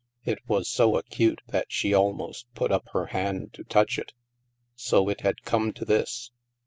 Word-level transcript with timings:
It 0.25 0.39
was 0.47 0.67
so 0.67 0.97
acute 0.97 1.43
that 1.49 1.67
she 1.71 1.93
almost 1.93 2.47
put 2.55 2.71
up 2.71 2.87
her 2.93 3.05
hand 3.13 3.53
to 3.53 3.63
touch 3.63 3.99
it. 3.99 4.13
So 4.75 5.09
it 5.09 5.21
had 5.21 5.43
come 5.43 5.71
to 5.73 5.85
this 5.85 6.31